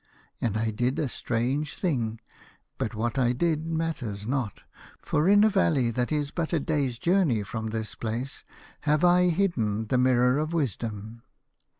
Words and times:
"And 0.41 0.57
I 0.57 0.71
did 0.71 0.97
a 0.97 1.07
strange 1.07 1.75
thing, 1.75 2.19
but 2.79 2.95
what 2.95 3.19
I 3.19 3.33
did 3.33 3.67
matters 3.67 4.25
not, 4.25 4.61
for 4.97 5.29
in 5.29 5.43
a 5.43 5.49
valley 5.51 5.91
that 5.91 6.11
is 6.11 6.31
but 6.31 6.53
a 6.53 6.59
day's 6.59 6.97
journey 6.97 7.43
from 7.43 7.67
this 7.67 7.93
place 7.93 8.43
have 8.89 9.03
I 9.03 9.29
hidden 9.29 9.85
the 9.85 9.99
Mirror 9.99 10.39
of 10.39 10.53
Wisdom. 10.53 11.21